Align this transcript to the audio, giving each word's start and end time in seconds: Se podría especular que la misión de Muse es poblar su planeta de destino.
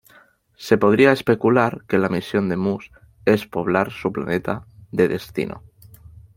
Se 0.55 0.79
podría 0.79 1.11
especular 1.11 1.85
que 1.87 1.99
la 1.99 2.09
misión 2.09 2.49
de 2.49 2.57
Muse 2.57 2.89
es 3.25 3.45
poblar 3.45 3.91
su 3.91 4.11
planeta 4.11 4.65
de 4.91 5.07
destino. 5.07 5.61